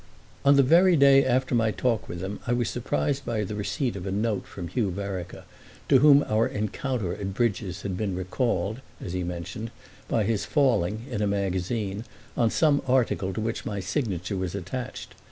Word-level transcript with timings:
On 0.43 0.55
the 0.55 0.63
very 0.63 0.95
day 0.95 1.23
after 1.23 1.53
my 1.53 1.69
talk 1.69 2.09
with 2.09 2.21
him 2.23 2.39
I 2.47 2.53
was 2.53 2.69
surprised 2.71 3.23
by 3.23 3.43
the 3.43 3.53
receipt 3.53 3.95
of 3.95 4.07
a 4.07 4.11
note 4.11 4.47
from 4.47 4.67
Hugh 4.67 4.89
Vereker, 4.89 5.43
to 5.89 5.99
whom 5.99 6.25
our 6.27 6.47
encounter 6.47 7.13
at 7.13 7.35
Bridges 7.35 7.83
had 7.83 7.95
been 7.97 8.15
recalled, 8.15 8.81
as 8.99 9.13
he 9.13 9.23
mentioned, 9.23 9.69
by 10.07 10.23
his 10.23 10.43
falling, 10.43 11.05
in 11.11 11.21
a 11.21 11.27
magazine, 11.27 12.03
on 12.35 12.49
some 12.49 12.81
article 12.87 13.31
to 13.31 13.41
which 13.41 13.63
my 13.63 13.79
signature 13.79 14.35
was 14.37 14.55
attached. 14.55 15.13